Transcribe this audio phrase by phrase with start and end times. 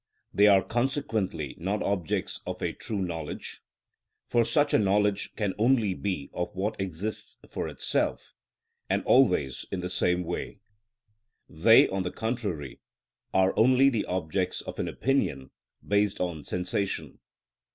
[0.33, 5.53] They are consequently not objects of a true knowledge (επιστημη), for such a knowledge can
[5.59, 8.33] only be of what exists for itself,
[8.89, 10.57] and always in the same way;
[11.47, 12.79] they, on the contrary,
[13.31, 15.51] are only the objects of an opinion
[15.87, 17.19] based on sensation (δοξα μετ᾽ αισθησεως αλογου).